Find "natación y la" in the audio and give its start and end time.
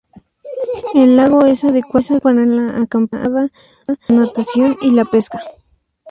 4.21-5.05